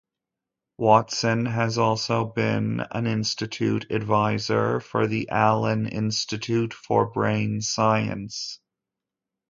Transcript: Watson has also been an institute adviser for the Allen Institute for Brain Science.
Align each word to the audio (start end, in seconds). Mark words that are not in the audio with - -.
Watson 0.79 1.45
has 1.45 1.77
also 1.77 2.25
been 2.25 2.79
an 2.89 3.05
institute 3.05 3.85
adviser 3.91 4.79
for 4.79 5.05
the 5.05 5.29
Allen 5.29 5.87
Institute 5.87 6.73
for 6.73 7.11
Brain 7.11 7.61
Science. 7.61 8.57